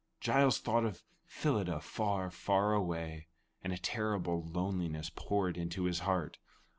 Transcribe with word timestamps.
Giles 0.19 0.57
thought 0.57 0.83
of 0.83 1.03
Phyllida 1.27 1.79
far, 1.79 2.31
far 2.31 2.73
away, 2.73 3.27
and 3.63 3.71
a 3.71 3.77
terrible 3.77 4.43
loneliness 4.43 5.11
poured 5.11 5.57
into 5.59 5.83
his 5.83 5.99
heart. 5.99 6.39